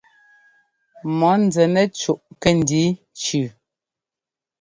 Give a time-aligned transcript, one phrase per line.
[1.17, 2.81] Mɔ̌ nzɛ nɛ cúʼ kɛ́ndǐ
[3.21, 3.43] cʉʉ.